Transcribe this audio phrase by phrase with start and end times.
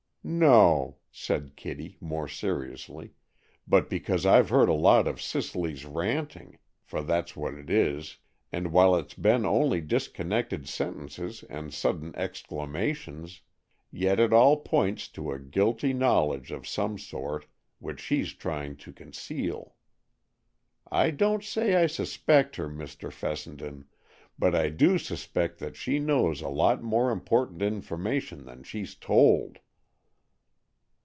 [0.23, 3.15] "No," said Kitty, more seriously;
[3.67, 9.15] "but because I've heard a lot of Cicely's ranting,—for that's what it is,—and while it's
[9.15, 13.41] been only disconnected sentences and sudden exclamations,
[13.89, 17.47] yet it all points to a guilty knowledge of some sort,
[17.79, 19.73] which she's trying to conceal.
[20.91, 23.11] I don't say I suspect her, Mr.
[23.11, 23.85] Fessenden,
[24.37, 29.57] but I do suspect that she knows a lot more important information than she's told."